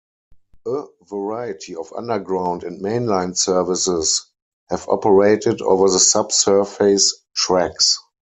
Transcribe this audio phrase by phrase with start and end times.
[0.65, 4.31] A variety of underground and main line services
[4.71, 7.99] have operated over the sub-surface tracks.